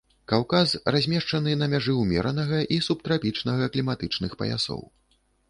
[0.31, 4.81] Каўказ размешчаны на мяжы ўмеранага і субтрапічнага кліматычных паясоў.